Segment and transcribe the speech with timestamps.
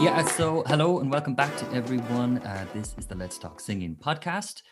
[0.00, 2.38] Yeah, so hello and welcome back to everyone.
[2.38, 4.62] Uh, this is the Let's Talk Singing podcast.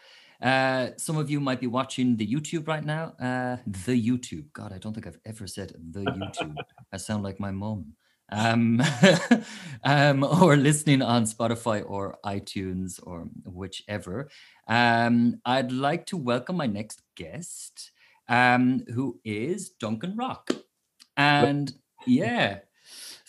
[0.40, 3.12] Uh, some of you might be watching the YouTube right now.
[3.20, 4.50] Uh, the YouTube.
[4.54, 6.54] God, I don't think I've ever said the YouTube.
[6.94, 7.92] I sound like my mom.
[8.32, 8.82] Um,
[9.84, 14.30] um, or listening on Spotify or iTunes or whichever.
[14.66, 17.92] Um, I'd like to welcome my next guest,
[18.30, 20.52] um, who is Duncan Rock.
[21.18, 21.70] And
[22.06, 22.60] yeah,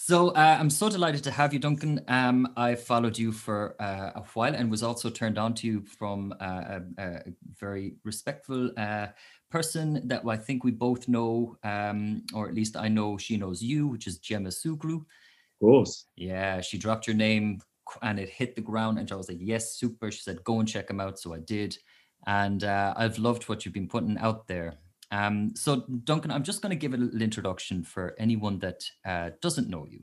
[0.10, 2.02] so uh, I'm so delighted to have you, Duncan.
[2.08, 5.82] Um, I followed you for uh, a while and was also turned on to you
[5.82, 7.20] from uh, a, a,
[7.60, 9.08] very respectful uh,
[9.52, 13.62] person that I think we both know, um, or at least I know she knows
[13.62, 15.02] you, which is Gemma Sugrue.
[15.02, 16.08] Of course.
[16.16, 17.62] Yeah, she dropped your name
[18.02, 20.68] and it hit the ground, and I was like, "Yes, super." She said, "Go and
[20.68, 21.78] check him out," so I did,
[22.26, 24.80] and uh, I've loved what you've been putting out there.
[25.12, 29.32] Um, so, Duncan, I'm just going to give a little introduction for anyone that uh,
[29.42, 30.02] doesn't know you.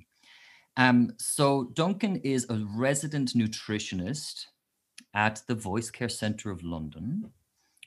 [0.77, 4.47] Um, so, Duncan is a resident nutritionist
[5.15, 7.31] at the Voice Care Centre of London,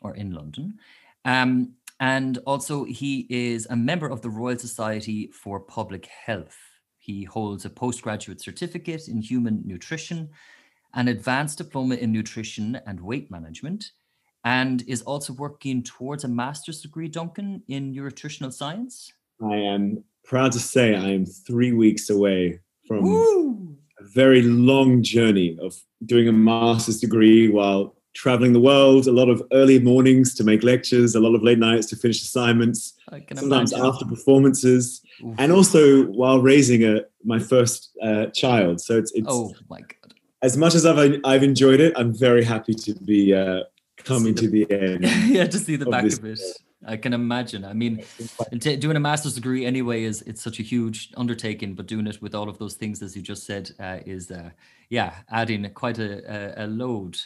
[0.02, 0.80] or in London.
[1.26, 6.58] Um, and also, he is a member of the Royal Society for Public Health.
[6.98, 10.30] He holds a postgraduate certificate in human nutrition,
[10.94, 13.92] an advanced diploma in nutrition and weight management,
[14.44, 19.12] and is also working towards a master's degree, Duncan, in nutritional science.
[19.42, 23.78] I am proud to say I am three weeks away from Woo!
[24.00, 29.30] a very long journey of doing a master's degree while traveling the world, a lot
[29.30, 33.72] of early mornings to make lectures, a lot of late nights to finish assignments, sometimes
[33.72, 33.86] imagine.
[33.86, 35.02] after performances,
[35.38, 38.82] and also while raising a my first uh, child.
[38.82, 40.14] So it's, it's oh my god.
[40.42, 43.64] As much as I've I've enjoyed it, I'm very happy to be uh,
[44.04, 45.04] coming to the end.
[45.28, 46.40] yeah, to see the back of it.
[46.86, 47.66] I can imagine.
[47.66, 48.04] I mean,
[48.60, 52.22] t- doing a master's degree anyway is it's such a huge undertaking, but doing it
[52.22, 54.50] with all of those things, as you just said, uh, is uh,
[54.90, 57.18] yeah, adding quite a, a, a load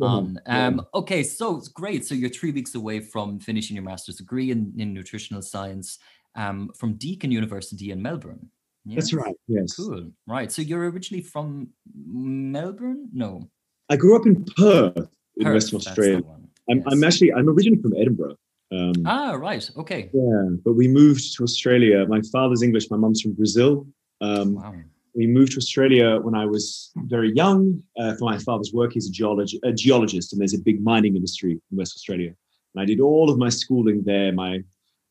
[0.00, 0.40] on.
[0.46, 2.06] Um, okay, so it's great.
[2.06, 5.98] So you're three weeks away from finishing your master's degree in, in nutritional science
[6.34, 8.50] um, from Deakin University in Melbourne.
[8.84, 8.96] Yeah?
[8.96, 9.34] That's right.
[9.46, 9.74] Yes.
[9.74, 10.10] Cool.
[10.26, 10.50] Right.
[10.50, 11.68] So you're originally from
[12.04, 13.08] Melbourne?
[13.12, 13.48] No.
[13.90, 16.22] I grew up in Perth in Perth, Western Australia.
[16.70, 16.86] I'm, yes.
[16.90, 18.36] I'm actually I'm originally from Edinburgh.
[18.70, 19.68] Um, ah, right.
[19.78, 20.10] Okay.
[20.12, 22.04] Yeah, but we moved to Australia.
[22.06, 22.90] My father's English.
[22.90, 23.86] My mum's from Brazil.
[24.20, 24.74] Um, wow.
[25.14, 27.82] We moved to Australia when I was very young.
[27.98, 31.16] Uh, for my father's work, he's a, geolog- a geologist, and there's a big mining
[31.16, 32.34] industry in West Australia.
[32.74, 34.60] And I did all of my schooling there, my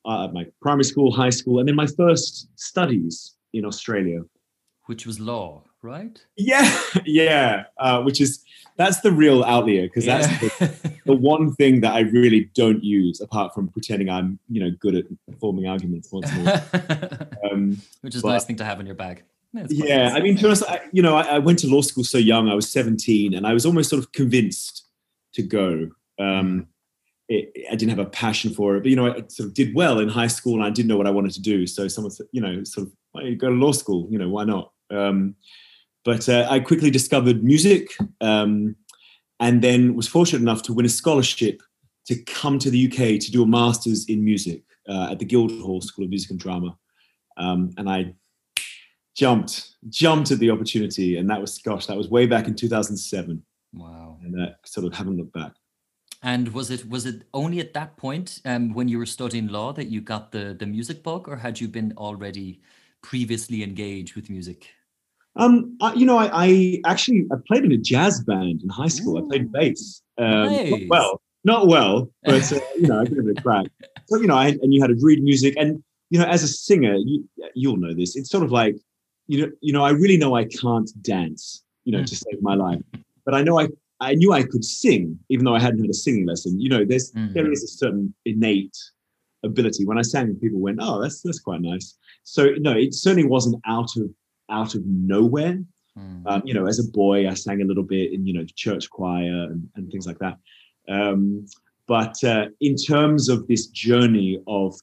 [0.05, 4.21] uh, my primary school, high school, and then my first studies in Australia,
[4.85, 6.23] which was law, right?
[6.38, 7.63] Yeah, yeah.
[7.77, 8.44] Uh, which is
[8.77, 10.49] that's the real outlier because that's yeah.
[10.59, 14.71] the, the, one thing that I really don't use apart from pretending I'm you know
[14.79, 15.05] good at
[15.39, 16.61] forming arguments once more.
[17.51, 19.23] Um, which is a nice thing to have in your bag.
[19.69, 22.03] Yeah, I mean, to be honest, I, you know, I, I, went to law school
[22.03, 22.49] so young.
[22.49, 24.85] I was 17, and I was almost sort of convinced
[25.33, 25.89] to go.
[26.19, 26.67] Um,
[27.29, 29.73] it, I didn't have a passion for it, but you know, I sort of did
[29.73, 31.65] well in high school, and I didn't know what I wanted to do.
[31.65, 34.07] So someone said, you know, sort of, why you go to law school?
[34.09, 34.73] You know, why not?
[34.91, 35.35] Um,
[36.07, 38.78] but uh, I quickly discovered music, um,
[39.41, 41.62] and then was fortunate enough to win a scholarship
[42.06, 45.81] to come to the UK to do a master's in music uh, at the Guildhall
[45.81, 46.78] School of Music and Drama.
[47.35, 48.13] Um, and I
[49.18, 53.44] jumped jumped at the opportunity and that was gosh that was way back in 2007
[53.74, 54.18] wow.
[54.24, 55.53] And uh, sort of haven't looked back.
[56.24, 59.74] And was it was it only at that point um, when you were studying law
[59.74, 62.62] that you got the the music bug or had you been already
[63.01, 64.69] previously engaged with music
[65.37, 68.87] um I, you know I, I, actually i played in a jazz band in high
[68.87, 70.71] school Ooh, i played bass um nice.
[70.71, 73.67] not well not well but uh, you know i gave it a crack
[74.07, 76.47] so you know I, and you had to read music and you know as a
[76.47, 78.75] singer you you'll know this it's sort of like
[79.27, 82.07] you know, you know, I really know I can't dance, you know, mm.
[82.07, 82.81] to save my life.
[83.25, 83.67] But I know I,
[83.99, 86.59] I knew I could sing, even though I hadn't had a singing lesson.
[86.59, 87.33] You know, there's mm.
[87.33, 88.75] there is a certain innate
[89.44, 89.85] ability.
[89.85, 93.62] When I sang, people went, "Oh, that's that's quite nice." So no, it certainly wasn't
[93.65, 94.09] out of
[94.49, 95.63] out of nowhere.
[95.97, 96.23] Mm.
[96.25, 98.89] Um, you know, as a boy, I sang a little bit in you know church
[98.89, 100.38] choir and, and things like that.
[100.89, 101.45] Um,
[101.88, 104.75] but uh, in terms of this journey of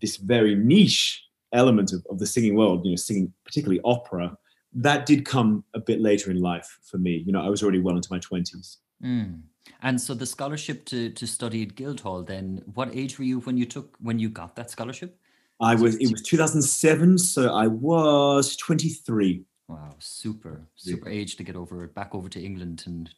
[0.00, 4.36] this very niche element of, of the singing world, you know, singing particularly opera,
[4.72, 7.22] that did come a bit later in life for me.
[7.26, 8.78] You know, I was already well into my 20s.
[9.02, 9.42] Mm.
[9.82, 13.56] And so the scholarship to to study at Guildhall, then what age were you when
[13.56, 15.18] you took when you got that scholarship?
[15.60, 19.44] I was it was 2007, so I was 23.
[19.68, 23.10] Wow, super, super age to get over back over to England and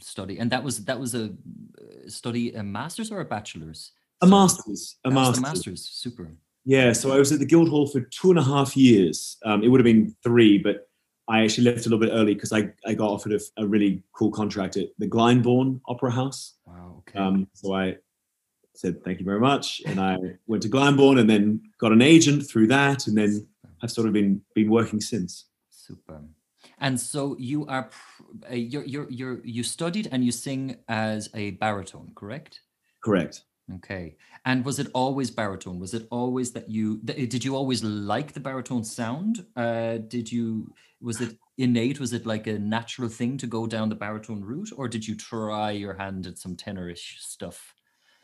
[0.00, 0.38] study.
[0.38, 3.92] And that was that was a uh, study a master's or a bachelor's?
[4.22, 4.96] A master's.
[5.04, 5.42] A master's.
[5.42, 5.82] master's.
[5.82, 6.30] Super.
[6.64, 9.36] Yeah, so I was at the Guildhall for two and a half years.
[9.44, 10.88] Um, it would have been three, but
[11.28, 14.02] I actually left a little bit early because I, I got offered a, a, really
[14.12, 16.54] cool contract at the Glyndebourne Opera House.
[16.66, 16.96] Wow.
[17.00, 17.18] Okay.
[17.18, 17.96] Um, so I
[18.74, 20.16] said thank you very much, and I
[20.46, 23.46] went to Glyndebourne and then got an agent through that, and then
[23.82, 25.46] I've sort of been been working since.
[25.70, 26.22] Super.
[26.78, 27.90] And so you are
[28.50, 32.60] you're you're you're you studied and you sing as a baritone, correct?
[33.02, 33.42] Correct.
[33.76, 34.16] Okay.
[34.44, 35.78] And was it always baritone?
[35.78, 39.44] Was it always that you did you always like the baritone sound?
[39.56, 42.00] Uh, did you was it innate?
[42.00, 45.14] Was it like a natural thing to go down the baritone route, or did you
[45.14, 47.73] try your hand at some tenorish stuff?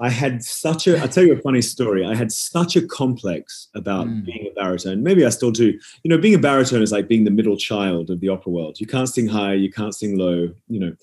[0.00, 2.06] I had such a, I'll tell you a funny story.
[2.06, 4.24] I had such a complex about mm.
[4.24, 5.02] being a baritone.
[5.02, 5.78] Maybe I still do.
[6.02, 8.80] You know, being a baritone is like being the middle child of the opera world.
[8.80, 10.96] You can't sing high, you can't sing low, you know.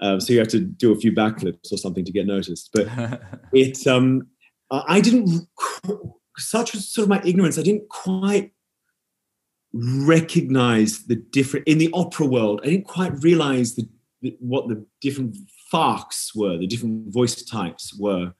[0.00, 2.70] Um, so you have to do a few backflips or something to get noticed.
[2.72, 2.86] But
[3.52, 4.28] it, um,
[4.70, 5.48] I didn't,
[6.36, 8.52] such was sort of my ignorance, I didn't quite
[9.72, 13.88] recognize the different, in the opera world, I didn't quite realize the,
[14.22, 15.36] the what the different
[15.70, 18.32] Fachs were, the different voice types were.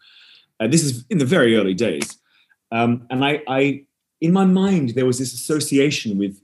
[0.60, 2.18] Uh, this is in the very early days.
[2.72, 3.84] Um, and I, I,
[4.20, 6.40] in my mind, there was this association with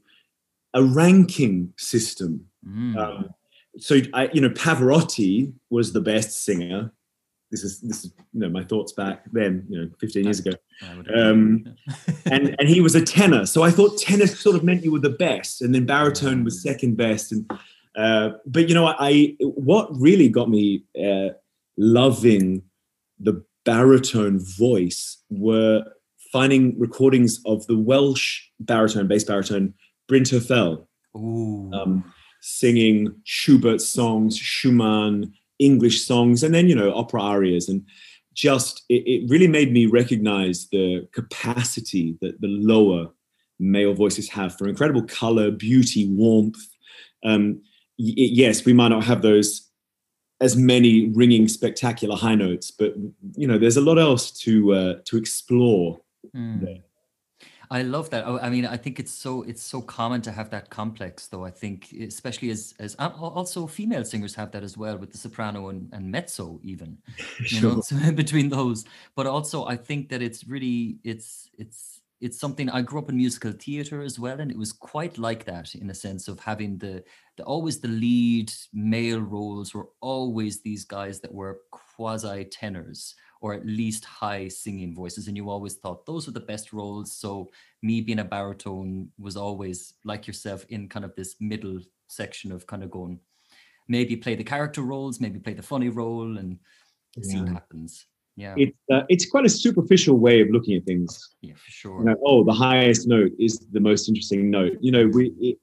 [0.72, 2.46] a ranking system.
[2.66, 2.96] Mm.
[2.96, 3.34] Um,
[3.78, 6.92] so I, you know, Pavarotti was the best singer.
[7.50, 10.52] This is this is you know my thoughts back then, you know, 15 years ago.
[11.14, 11.76] Um,
[12.26, 14.98] and and he was a tenor, so I thought tenor sort of meant you were
[14.98, 17.30] the best, and then baritone was second best.
[17.30, 17.48] And
[17.96, 21.30] uh, but you know, I what really got me uh,
[21.76, 22.62] loving
[23.18, 25.84] the baritone voice were
[26.32, 29.74] finding recordings of the Welsh baritone, bass baritone,
[30.08, 30.86] Bryn Terfel.
[31.72, 37.70] Um, singing Schubert songs, Schumann, English songs, and then, you know, opera arias.
[37.70, 37.82] And
[38.34, 43.08] just, it, it really made me recognize the capacity that the lower
[43.58, 46.58] male voices have for incredible color, beauty, warmth.
[47.24, 47.62] Um,
[47.96, 49.70] yes, we might not have those
[50.40, 52.92] as many ringing spectacular high notes but
[53.36, 56.00] you know there's a lot else to uh, to explore
[56.34, 56.60] mm.
[56.60, 56.78] there.
[57.70, 58.24] I love that.
[58.26, 61.44] Oh, I mean, I think it's so it's so common to have that complex, though.
[61.44, 65.70] I think, especially as as also female singers have that as well with the soprano
[65.70, 66.98] and, and mezzo, even
[67.38, 67.74] you sure.
[67.74, 68.84] know, so between those.
[69.16, 73.18] But also, I think that it's really it's it's it's something I grew up in
[73.18, 76.78] musical theater as well, and it was quite like that in a sense of having
[76.78, 77.04] the,
[77.36, 83.52] the always the lead male roles were always these guys that were quasi tenors or
[83.52, 85.28] at least high singing voices.
[85.28, 87.14] And you always thought those were the best roles.
[87.14, 87.50] So
[87.82, 92.66] me being a baritone was always like yourself in kind of this middle section of
[92.66, 93.20] kind of going,
[93.86, 96.58] maybe play the character roles, maybe play the funny role and
[97.18, 97.22] yeah.
[97.22, 98.06] see what happens.
[98.36, 98.54] Yeah.
[98.56, 101.34] It's uh, it's quite a superficial way of looking at things.
[101.40, 101.98] Yeah, for sure.
[102.00, 104.76] You know, oh, the highest note is the most interesting note.
[104.80, 105.58] You know, we, it,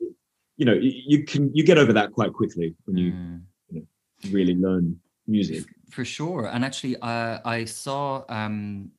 [0.58, 3.42] you know, you can you get over that quite quickly when you, mm.
[3.70, 4.98] you know, really learn
[5.28, 6.48] music for sure.
[6.48, 8.92] And actually, uh, I saw um,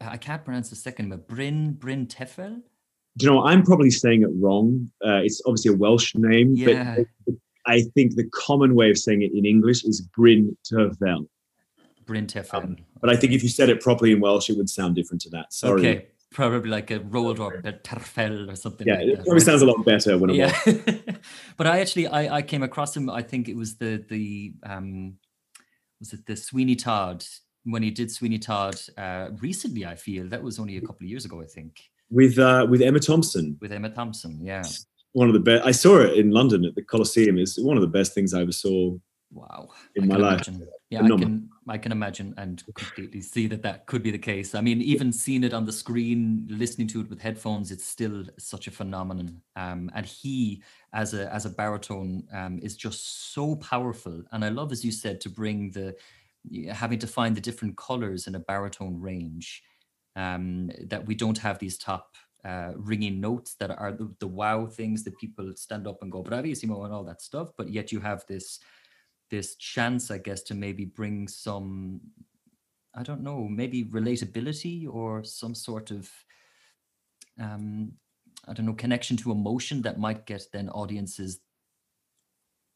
[0.00, 2.62] I can't pronounce the second, but Bryn Bryn Terfel.
[3.18, 3.44] Do you know?
[3.44, 4.90] I'm probably saying it wrong.
[5.04, 6.96] Uh, it's obviously a Welsh name, yeah.
[7.26, 7.34] but
[7.66, 11.26] I think the common way of saying it in English is Bryn Terfel.
[12.06, 12.64] Bryn Terfel.
[12.64, 15.20] Um, but I think if you said it properly in Welsh, it would sound different
[15.22, 15.52] to that.
[15.52, 15.80] Sorry.
[15.80, 18.86] Okay probably like a rolled or a terfel or something.
[18.86, 19.42] Yeah, like it probably right?
[19.42, 20.58] sounds a lot better when yeah.
[21.56, 23.08] but I actually I, I came across him.
[23.08, 25.14] I think it was the the um
[26.00, 27.24] was it the Sweeney Todd
[27.64, 29.86] when he did Sweeney Todd uh, recently?
[29.86, 31.40] I feel that was only a couple of years ago.
[31.40, 31.80] I think
[32.10, 33.56] with uh, with Emma Thompson.
[33.60, 34.64] With Emma Thompson, yeah.
[35.12, 35.66] One of the best.
[35.66, 37.38] I saw it in London at the Coliseum.
[37.38, 38.96] It's one of the best things I ever saw.
[39.30, 39.68] Wow!
[39.94, 40.48] In my life.
[40.90, 41.28] Yeah, Phenomenal.
[41.28, 44.54] I can I can imagine and completely see that that could be the case.
[44.54, 48.24] I mean, even seeing it on the screen, listening to it with headphones, it's still
[48.38, 49.40] such a phenomenon.
[49.54, 54.22] Um, and he, as a as a baritone, um, is just so powerful.
[54.32, 55.94] And I love, as you said, to bring the
[56.72, 59.62] having to find the different colors in a baritone range.
[60.14, 64.66] Um, that we don't have these top uh, ringing notes that are the, the wow
[64.66, 67.50] things that people stand up and go bravissimo and all that stuff.
[67.56, 68.58] But yet you have this
[69.32, 72.02] this chance, I guess, to maybe bring some,
[72.94, 76.10] I don't know, maybe relatability or some sort of,
[77.40, 77.92] um,
[78.46, 81.40] I don't know, connection to emotion that might get then audiences,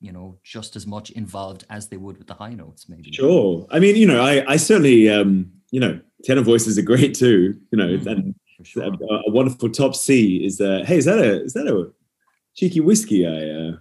[0.01, 3.13] you know, just as much involved as they would with the high notes, maybe.
[3.13, 3.67] Sure.
[3.71, 7.55] I mean, you know, I, I certainly, um, you know, tenor voices are great too,
[7.71, 8.85] you know, mm, and sure.
[8.85, 11.93] a, a, wonderful top C is, uh, hey, is that a, is that a
[12.55, 13.77] cheeky whiskey I, uh,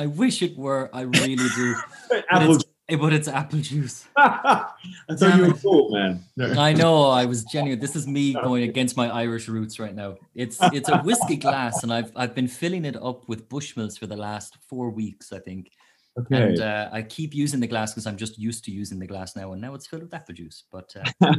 [0.00, 0.88] I wish it were.
[0.94, 1.76] I really do.
[2.30, 2.58] Apple
[2.98, 4.04] but it's apple juice.
[4.16, 4.66] I
[5.12, 6.24] thought you were cool, man.
[6.58, 7.04] I know.
[7.04, 7.78] I was genuine.
[7.78, 10.16] This is me going against my Irish roots right now.
[10.34, 14.08] It's it's a whiskey glass, and I've I've been filling it up with Bushmills for
[14.08, 15.70] the last four weeks, I think.
[16.18, 16.42] Okay.
[16.42, 19.36] And uh, I keep using the glass because I'm just used to using the glass
[19.36, 20.64] now, and now it's filled with apple juice.
[20.72, 21.32] But uh...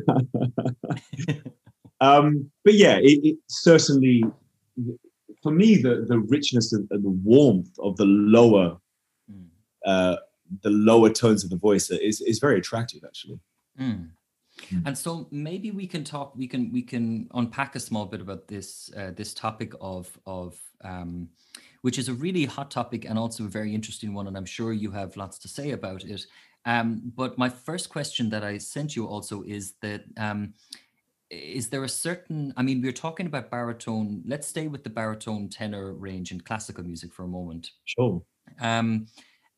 [2.00, 4.24] um, but yeah, it, it, certainly
[5.42, 8.78] for me the the richness and the warmth of the lower
[9.32, 9.48] mm.
[9.86, 10.18] uh,
[10.64, 13.40] the lower tones of the voice is is very attractive actually.
[13.80, 14.10] Mm.
[14.70, 14.84] Mm.
[14.86, 16.36] And so maybe we can talk.
[16.36, 20.60] We can we can unpack a small bit about this uh, this topic of of
[20.84, 21.30] um,
[21.82, 24.28] which is a really hot topic and also a very interesting one.
[24.28, 26.26] And I'm sure you have lots to say about it.
[26.66, 30.54] Um, but my first question that I sent you also is that um,
[31.32, 32.54] is there a certain?
[32.58, 34.22] I mean, we're talking about baritone.
[34.26, 37.72] Let's stay with the baritone tenor range in classical music for a moment.
[37.86, 38.22] Sure.
[38.60, 39.08] Um,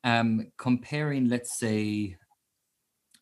[0.04, 2.16] um, comparing, let's say,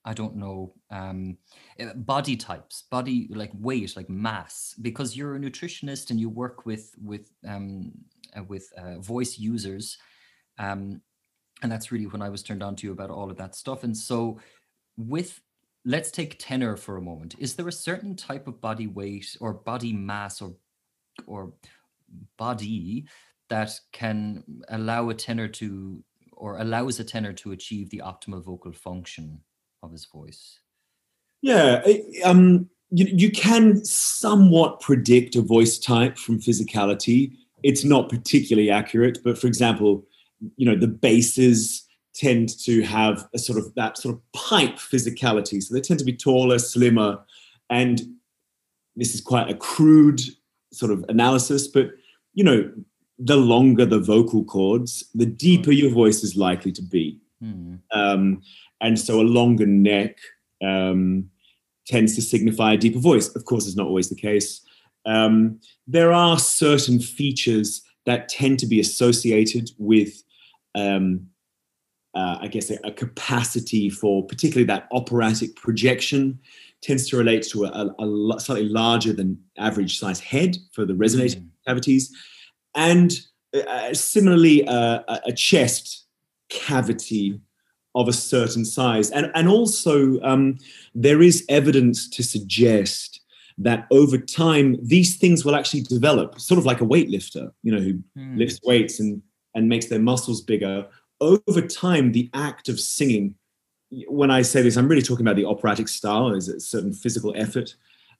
[0.04, 1.38] I don't know, um,
[1.78, 6.66] eh, body types, body like weight, like mass, because you're a nutritionist and you work
[6.66, 7.92] with with um,
[8.36, 9.96] uh, with uh, voice users,
[10.58, 11.00] um,
[11.62, 13.82] and that's really when I was turned on to you about all of that stuff.
[13.82, 14.40] And so,
[14.98, 15.40] with
[15.84, 17.34] let's take tenor for a moment.
[17.38, 20.54] Is there a certain type of body weight or body mass or
[21.26, 21.52] or
[22.36, 23.06] body
[23.48, 28.72] that can allow a tenor to or allows a tenor to achieve the optimal vocal
[28.72, 29.40] function
[29.82, 30.58] of his voice?
[31.40, 31.84] Yeah,
[32.24, 37.36] um, you, you can somewhat predict a voice type from physicality.
[37.62, 40.04] It's not particularly accurate, but for example,
[40.56, 41.81] you know, the basses
[42.14, 45.62] tend to have a sort of that sort of pipe physicality.
[45.62, 47.18] So they tend to be taller, slimmer,
[47.70, 48.00] and
[48.96, 50.20] this is quite a crude
[50.72, 51.90] sort of analysis, but
[52.34, 52.70] you know,
[53.18, 57.20] the longer the vocal cords, the deeper your voice is likely to be.
[57.42, 57.78] Mm.
[57.92, 58.42] Um,
[58.80, 60.18] and so a longer neck
[60.62, 61.30] um,
[61.86, 63.34] tends to signify a deeper voice.
[63.34, 64.62] Of course, it's not always the case.
[65.06, 70.22] Um, there are certain features that tend to be associated with,
[70.74, 71.28] um,
[72.14, 76.38] uh, I guess, a, a, capacity for particularly that operatic projection
[76.82, 80.94] tends to relate to a, a, a slightly larger than average size head for the
[80.94, 81.48] resonating mm.
[81.66, 82.14] cavities
[82.74, 83.12] and
[83.54, 86.06] uh, similarly uh, a chest
[86.48, 87.40] cavity
[87.94, 89.10] of a certain size.
[89.10, 90.58] And, and also, um,
[90.94, 93.20] there is evidence to suggest
[93.58, 97.80] that over time, these things will actually develop, sort of like a weightlifter, you know,
[97.80, 98.38] who mm.
[98.38, 99.22] lifts weights and,
[99.54, 100.86] and makes their muscles bigger.
[101.22, 103.36] Over time, the act of singing,
[104.08, 107.32] when I say this, I'm really talking about the operatic style, there's a certain physical
[107.36, 107.76] effort.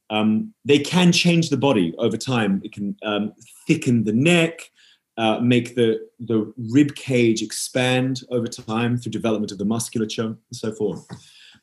[0.09, 2.61] Um, they can change the body over time.
[2.65, 3.33] It can um,
[3.67, 4.71] thicken the neck,
[5.17, 10.39] uh, make the, the rib cage expand over time through development of the musculature and
[10.53, 11.05] so forth.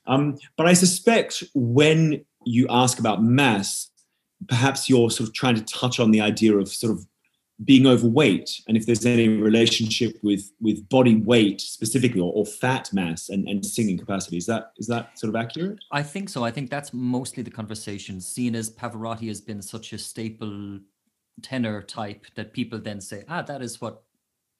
[0.07, 3.91] Um, but I suspect when you ask about mass,
[4.47, 7.05] perhaps you're sort of trying to touch on the idea of sort of
[7.65, 12.89] being overweight and if there's any relationship with with body weight specifically or, or, fat
[12.93, 15.77] mass and, and singing capacity is that is that sort of accurate?
[15.91, 16.43] I think so.
[16.45, 20.79] I think that's mostly the conversation seen as pavarotti has been such a staple
[21.41, 24.03] tenor type that people then say ah that is what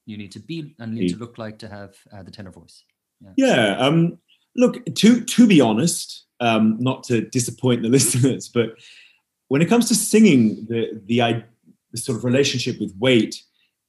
[0.04, 2.84] you need to be and need to look like to have uh, the tenor voice.
[3.20, 4.18] Yeah, yeah um
[4.56, 8.74] look to to be honest um not to disappoint the listeners but
[9.48, 11.44] when it comes to singing the the
[11.92, 13.42] the sort of relationship with weight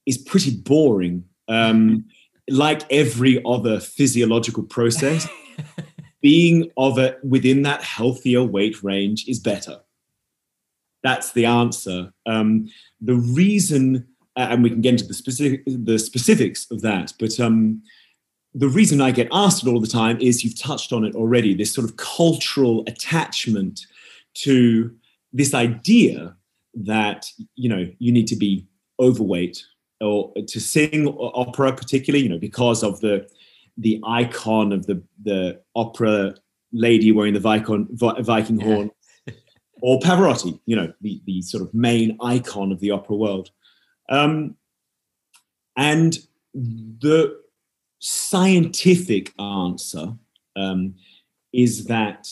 [0.05, 1.25] is pretty boring.
[1.47, 2.05] Um,
[2.49, 5.27] like every other physiological process,
[6.21, 9.79] being of a within that healthier weight range is better.
[11.03, 12.13] That's the answer.
[12.25, 17.39] Um, the reason, and we can get into the specific the specifics of that, but
[17.39, 17.81] um,
[18.53, 21.53] the reason I get asked it all the time is you've touched on it already.
[21.53, 23.85] This sort of cultural attachment
[24.33, 24.93] to
[25.33, 26.35] this idea
[26.73, 27.25] that
[27.55, 28.65] you know you need to be
[28.99, 29.63] overweight
[29.99, 33.27] or to sing opera particularly you know because of the
[33.77, 36.33] the icon of the the opera
[36.73, 38.91] lady wearing the Viking, Viking horn
[39.81, 43.49] or Pavarotti you know the the sort of main icon of the opera world.
[44.09, 44.55] Um,
[45.77, 46.17] and
[46.53, 47.39] the
[47.99, 50.13] scientific answer
[50.55, 50.95] um,
[51.53, 52.27] is that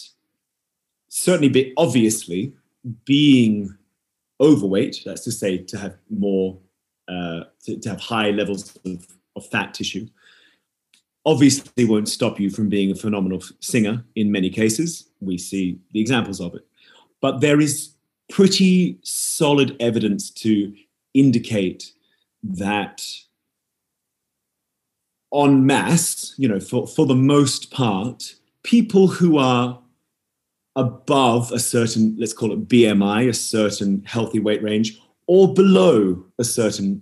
[1.09, 2.53] certainly be obviously
[3.05, 3.75] being
[4.41, 6.57] overweight, that's to say, to have more,
[7.07, 9.05] uh, to, to, have high levels of,
[9.35, 10.07] of fat tissue,
[11.25, 15.09] obviously won't stop you from being a phenomenal singer in many cases.
[15.19, 16.65] We see the examples of it.
[17.21, 17.93] But there is
[18.29, 20.73] pretty solid evidence to
[21.13, 21.91] indicate
[22.43, 23.03] that
[25.33, 29.79] en masse, you know, for, for the most part, people who are
[30.75, 36.43] above a certain, let's call it BMI, a certain healthy weight range, or below a
[36.43, 37.01] certain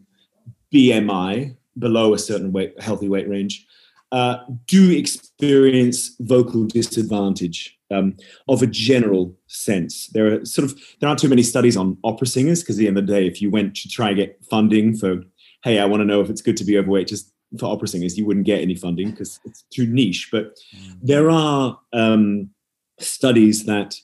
[0.74, 3.66] BMI, below a certain weight, healthy weight range,
[4.12, 8.16] uh, do experience vocal disadvantage um,
[8.48, 10.08] of a general sense.
[10.08, 12.88] There are sort of there aren't too many studies on opera singers because at the
[12.88, 15.24] end of the day, if you went to try and get funding for,
[15.64, 18.18] hey, I want to know if it's good to be overweight, just for opera singers,
[18.18, 20.30] you wouldn't get any funding because it's too niche.
[20.32, 20.98] But mm.
[21.02, 22.50] there are um,
[23.00, 24.00] studies that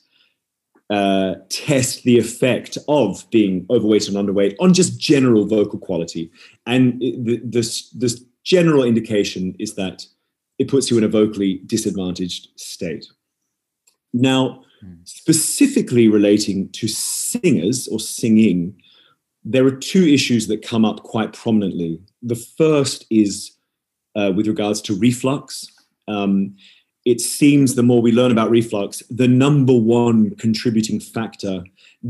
[0.90, 6.30] uh, test the effect of being overweight and underweight on just general vocal quality.
[6.66, 10.06] And the, this, this general indication is that
[10.58, 13.06] it puts you in a vocally disadvantaged state.
[14.12, 14.94] Now, hmm.
[15.04, 18.80] specifically relating to singers or singing,
[19.44, 22.00] there are two issues that come up quite prominently.
[22.22, 23.52] The first is
[24.14, 25.66] uh, with regards to reflux.
[26.08, 26.56] Um,
[27.04, 31.64] it seems the more we learn about reflux, the number one contributing factor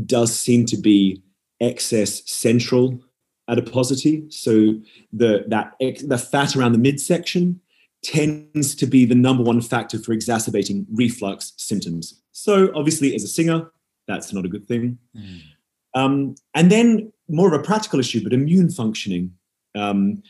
[0.05, 1.21] does seem to be
[1.59, 2.99] excess central
[3.47, 4.25] adiposity.
[4.29, 4.75] So
[5.11, 7.59] the that the fat around the midsection
[8.03, 12.21] tends to be the number one factor for exacerbating reflux symptoms.
[12.31, 13.71] So obviously, as a singer,
[14.07, 14.97] that's not a good thing.
[15.15, 15.41] Mm.
[15.95, 19.33] Um, and then more of a practical issue, but immune functioning.
[19.73, 20.21] Um,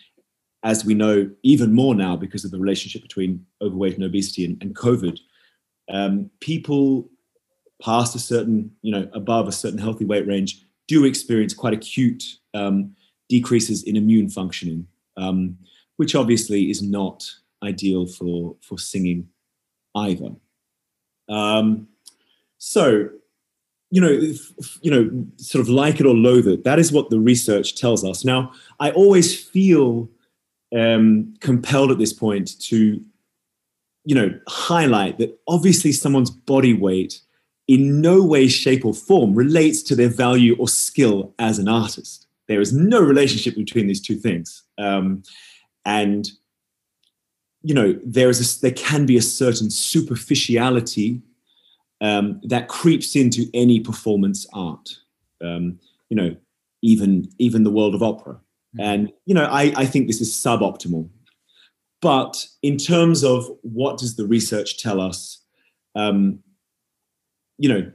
[0.65, 4.61] as we know even more now because of the relationship between overweight and obesity and,
[4.61, 5.19] and COVID,
[5.89, 7.07] um, people
[7.81, 12.23] past a certain, you know, above a certain healthy weight range do experience quite acute
[12.55, 12.95] um,
[13.29, 15.55] decreases in immune functioning, um,
[15.97, 17.23] which obviously is not
[17.63, 19.27] ideal for for singing
[19.95, 20.31] either.
[21.29, 21.87] Um,
[22.57, 23.09] so,
[23.91, 26.63] you know, if, you know, sort of like it or loathe it.
[26.63, 28.25] That is what the research tells us.
[28.25, 30.09] Now, I always feel
[30.75, 33.01] um, compelled at this point to,
[34.05, 37.21] you know, highlight that obviously someone's body weight
[37.67, 42.27] in no way, shape, or form relates to their value or skill as an artist.
[42.47, 44.63] There is no relationship between these two things.
[44.77, 45.23] Um,
[45.85, 46.29] and
[47.63, 51.19] you know, there is a, there can be a certain superficiality
[51.99, 54.99] um, that creeps into any performance art.
[55.43, 56.35] Um, you know,
[56.83, 58.39] even even the world of opera.
[58.77, 58.83] Mm.
[58.83, 61.09] And, you know, I, I think this is suboptimal.
[62.01, 65.43] But in terms of what does the research tell us,
[65.95, 66.39] um,
[67.57, 67.91] you know,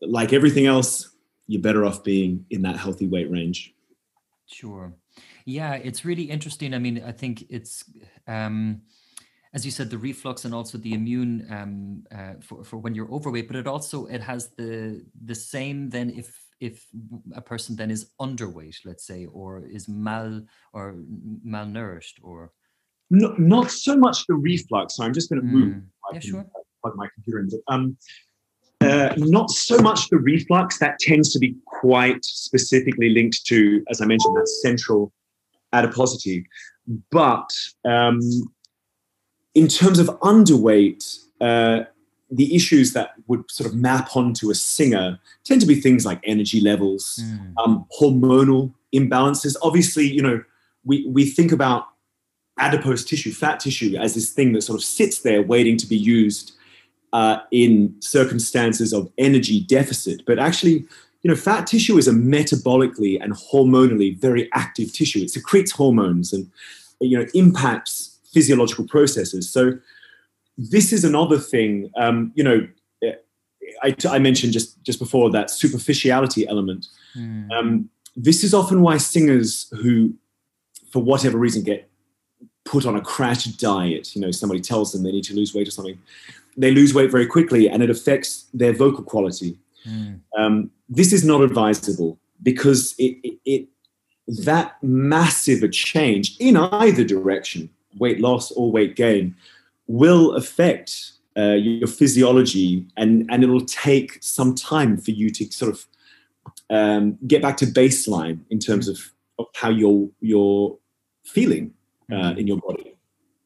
[0.00, 1.14] like everything else,
[1.46, 3.74] you're better off being in that healthy weight range.
[4.46, 4.94] Sure.
[5.44, 6.74] Yeah, it's really interesting.
[6.74, 7.84] I mean, I think it's,
[8.26, 8.82] um,
[9.54, 13.10] as you said, the reflux and also the immune um, uh, for, for when you're
[13.10, 16.86] overweight, but it also it has the the same then if if
[17.34, 20.94] a person then is underweight, let's say, or is mal or
[21.44, 22.52] malnourished, or
[23.10, 24.96] not, not so much the reflux.
[24.96, 25.74] So I'm just going to move.
[25.74, 25.82] Mm.
[26.12, 26.46] Yeah, sure.
[26.80, 27.50] Plug my computer in.
[27.68, 27.96] Um,
[28.80, 30.78] uh, not so much the reflux.
[30.78, 35.12] That tends to be quite specifically linked to, as I mentioned, that central
[35.72, 36.46] adiposity.
[37.10, 37.50] But
[37.84, 38.20] um,
[39.54, 41.02] in terms of underweight,
[41.40, 41.84] uh,
[42.32, 46.20] the issues that would sort of map onto a singer tend to be things like
[46.24, 47.52] energy levels, mm.
[47.62, 49.54] um, hormonal imbalances.
[49.62, 50.42] Obviously, you know,
[50.84, 51.88] we, we think about
[52.58, 55.96] adipose tissue, fat tissue, as this thing that sort of sits there waiting to be
[55.96, 56.52] used
[57.12, 60.22] uh, in circumstances of energy deficit.
[60.26, 60.86] But actually,
[61.22, 65.20] you know, fat tissue is a metabolically and hormonally very active tissue.
[65.20, 66.50] It secretes hormones and,
[67.00, 69.48] you know, impacts physiological processes.
[69.50, 69.78] So
[70.56, 71.90] this is another thing.
[71.96, 72.66] Um, you know,
[73.82, 76.86] I, I, mentioned just just before that superficiality element.
[77.16, 77.50] Mm.
[77.52, 80.14] Um, this is often why singers who,
[80.90, 81.88] for whatever reason, get
[82.64, 84.14] put on a crash diet.
[84.14, 85.98] You know, somebody tells them they need to lose weight or something.
[86.56, 89.58] They lose weight very quickly, and it affects their vocal quality.
[89.86, 90.20] Mm.
[90.36, 93.68] Um, this is not advisable because it, it, it
[94.44, 99.34] that massive a change in either direction, weight loss or weight gain,
[99.86, 105.72] will affect uh, your physiology and, and it'll take some time for you to sort
[105.72, 105.86] of
[106.70, 108.98] um, get back to baseline in terms of,
[109.38, 110.76] of how you're, you're
[111.24, 111.72] feeling
[112.10, 112.38] uh, mm.
[112.38, 112.96] in your body.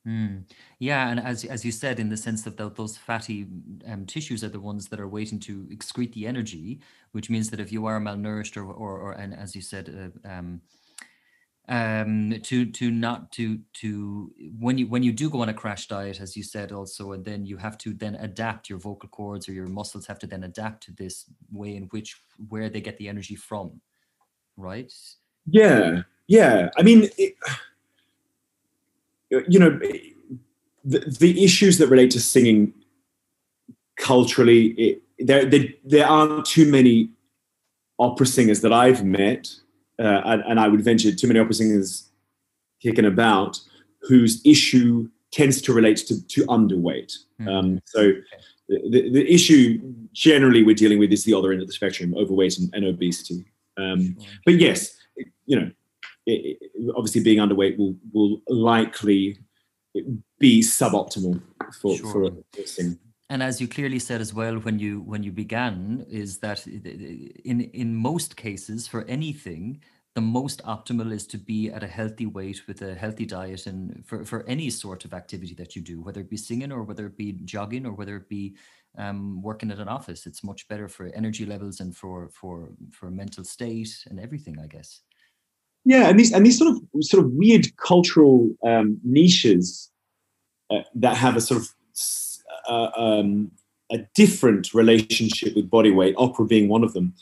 [0.07, 0.45] Mm.
[0.79, 3.47] Yeah, and as as you said, in the sense that those fatty
[3.89, 7.59] um, tissues are the ones that are waiting to excrete the energy, which means that
[7.59, 10.61] if you are malnourished or or, or and as you said, uh, um,
[11.69, 15.89] um to to not to to when you when you do go on a crash
[15.89, 19.49] diet as you said also and then you have to then adapt your vocal cords
[19.49, 22.97] or your muscles have to then adapt to this way in which where they get
[22.99, 23.81] the energy from
[24.57, 24.93] right?
[25.47, 26.71] Yeah yeah.
[26.77, 27.35] I mean it,
[29.49, 29.79] you know,
[30.85, 32.73] the, the issues that relate to singing
[33.97, 37.11] culturally, it, there, there, there aren't too many
[37.99, 39.53] opera singers that I've met,
[39.99, 42.11] uh, and, and, I would venture too many opera singers
[42.83, 43.59] kicking about,
[44.03, 47.13] whose issue tends to relate to, to underweight.
[47.41, 47.49] Mm.
[47.49, 48.13] Um, so
[48.69, 49.81] the, the issue
[50.13, 53.45] generally we're dealing with is the other end of the spectrum, overweight and, and obesity.
[53.77, 54.31] Um, sure.
[54.45, 54.97] But yes,
[55.47, 55.71] you know,
[56.27, 59.39] it, it, obviously being underweight will will likely
[60.39, 61.41] be suboptimal
[61.81, 62.13] for sure.
[62.13, 62.99] for a person.
[63.29, 67.61] And as you clearly said as well when you when you began, is that in
[67.73, 69.81] in most cases for anything,
[70.15, 74.03] the most optimal is to be at a healthy weight with a healthy diet and
[74.07, 77.07] for, for any sort of activity that you do, whether it be singing or whether
[77.07, 78.55] it be jogging or whether it be
[78.97, 80.25] um, working at an office.
[80.25, 84.69] It's much better for energy levels and for for for mental state and everything, I
[84.69, 85.01] guess.
[85.85, 89.91] Yeah, and these and these sort of sort of weird cultural um, niches
[90.71, 91.69] uh, that have a sort of
[92.69, 93.51] uh, um,
[93.91, 97.15] a different relationship with body weight, opera being one of them.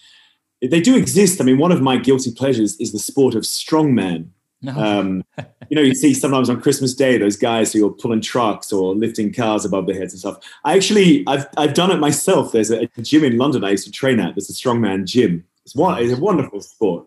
[0.62, 1.40] They do exist.
[1.40, 4.28] I mean, one of my guilty pleasures is the sport of strongman.
[4.62, 4.72] No.
[4.72, 5.24] Um,
[5.68, 8.94] you know, you see sometimes on Christmas Day those guys who are pulling trucks or
[8.94, 10.38] lifting cars above their heads and stuff.
[10.64, 12.52] I actually, I've, I've done it myself.
[12.52, 14.34] There's a, a gym in London I used to train at.
[14.34, 15.44] There's a strongman gym.
[15.64, 17.06] It's one, it's a wonderful sport.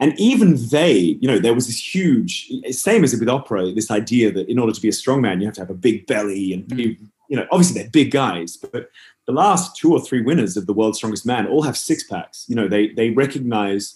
[0.00, 4.32] And even they, you know, there was this huge, same as with opera, this idea
[4.32, 6.66] that in order to be a strongman, you have to have a big belly and
[6.66, 7.06] be, mm.
[7.30, 8.90] You know, obviously they're big guys, but
[9.26, 12.44] the last two or three winners of the world's strongest man all have six packs.
[12.48, 13.94] You know, they they recognize,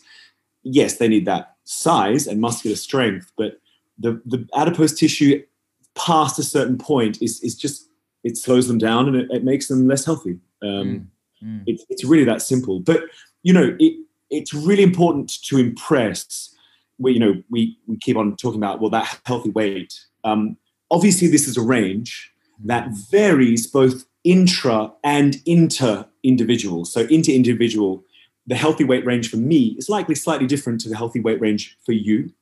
[0.62, 3.60] yes, they need that size and muscular strength, but
[3.98, 5.42] the the adipose tissue
[5.96, 7.88] past a certain point is is just
[8.22, 10.38] it slows them down and it, it makes them less healthy.
[10.62, 11.06] Um, mm.
[11.44, 11.64] Mm.
[11.66, 12.78] It's it's really that simple.
[12.78, 13.02] But
[13.42, 13.94] you know, it
[14.30, 16.54] it's really important to impress.
[16.98, 19.98] We, you know, we, we keep on talking about, well, that healthy weight.
[20.22, 20.56] Um,
[20.92, 22.32] obviously, this is a range
[22.64, 26.84] that varies both intra and inter individual.
[26.84, 28.04] So, inter individual,
[28.46, 31.78] the healthy weight range for me is likely slightly different to the healthy weight range
[31.84, 32.32] for you.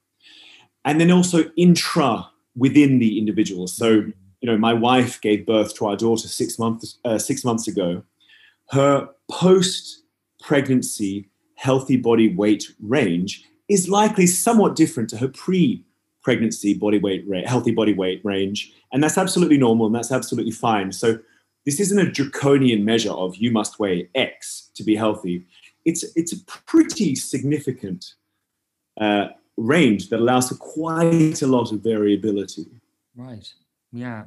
[0.85, 3.66] And then also intra within the individual.
[3.66, 7.68] So, you know, my wife gave birth to our daughter six months uh, six months
[7.68, 8.03] ago.
[8.70, 10.03] Her post
[10.40, 15.85] pregnancy healthy body weight range is likely somewhat different to her pre
[16.23, 18.73] pregnancy body weight rate, healthy body weight range.
[18.93, 20.93] And that's absolutely normal and that's absolutely fine.
[20.93, 21.19] So
[21.67, 25.47] this isn't a draconian measure of you must weigh X to be healthy.
[25.85, 28.15] It's, it's a pretty significant
[29.01, 32.67] uh, range that allows for quite a lot of variability.
[33.17, 33.53] Right.
[33.93, 34.25] Yeah.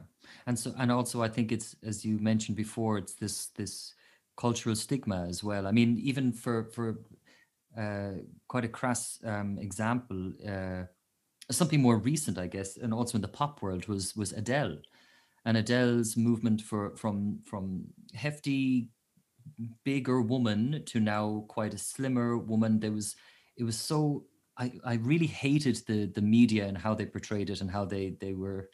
[0.48, 3.94] And so, and also I think it's, as you mentioned before, it's this, this
[4.38, 5.66] cultural stigma as well.
[5.66, 7.00] I mean, even for, for
[7.78, 8.12] uh,
[8.48, 10.84] quite a crass um, example, uh,
[11.52, 14.78] something more recent, I guess, and also in the pop world was was Adele,
[15.46, 18.90] and Adele's movement for from from hefty,
[19.84, 22.80] bigger woman to now quite a slimmer woman.
[22.80, 23.16] There was
[23.58, 24.26] it was so
[24.58, 28.18] I, I really hated the the media and how they portrayed it and how they
[28.20, 28.70] they were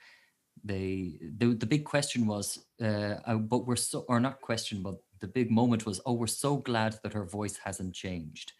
[0.63, 4.95] they the, the big question was uh, uh but we're so or not question but
[5.19, 8.53] the big moment was oh we're so glad that her voice hasn't changed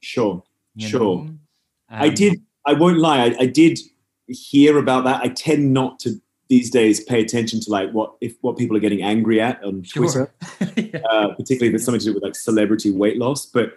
[0.00, 0.42] Sure,
[0.74, 1.18] you sure.
[1.18, 1.40] Um,
[1.88, 2.40] I did.
[2.66, 3.24] I won't lie.
[3.24, 3.78] I, I did
[4.26, 5.22] hear about that.
[5.22, 8.80] I tend not to these days pay attention to like what if what people are
[8.80, 10.68] getting angry at on Twitter, sure.
[10.76, 11.00] yeah.
[11.10, 13.46] uh, particularly if it's something to do with like celebrity weight loss.
[13.46, 13.72] But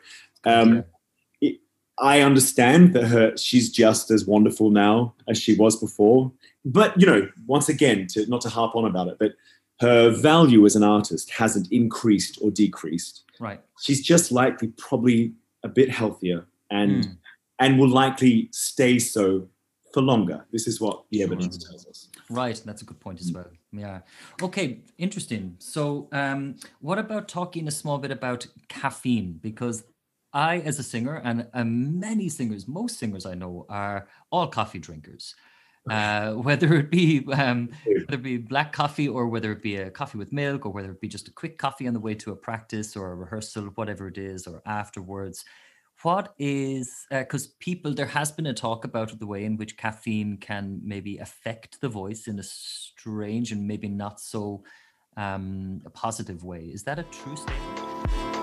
[0.45, 0.81] um, yeah.
[1.41, 1.55] it,
[1.97, 6.31] I understand that her she's just as wonderful now as she was before.
[6.63, 9.33] But you know, once again, to not to harp on about it, but
[9.79, 13.23] her value as an artist hasn't increased or decreased.
[13.39, 13.61] Right.
[13.79, 17.17] She's just likely probably a bit healthier and mm.
[17.59, 19.47] And will likely stay so
[19.93, 20.45] for longer.
[20.51, 21.71] This is what the evidence sure.
[21.71, 22.07] tells us.
[22.29, 23.49] Right, that's a good point as well.
[23.71, 24.01] Yeah.
[24.41, 25.55] Okay, interesting.
[25.59, 29.39] So, um, what about talking a small bit about caffeine?
[29.41, 29.83] Because
[30.31, 34.79] I, as a singer, and uh, many singers, most singers I know, are all coffee
[34.79, 35.35] drinkers.
[35.89, 39.89] Uh, whether it be um, whether it be black coffee or whether it be a
[39.89, 42.31] coffee with milk or whether it be just a quick coffee on the way to
[42.31, 45.45] a practice or a rehearsal, whatever it is, or afterwards.
[46.01, 49.75] What is because uh, people there has been a talk about the way in which
[49.75, 54.63] caffeine can maybe affect the voice in a strange and maybe not so
[55.17, 56.65] um, a positive way.
[56.65, 58.38] Is that a true statement?